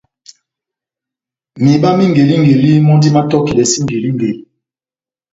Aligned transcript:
Mihiba 1.61 1.89
má 1.97 2.03
ingelingeli 2.07 2.69
mɔ́ndi 2.85 3.07
mátɔkidɛsɛ 3.15 3.75
ingelingeli. 3.79 4.39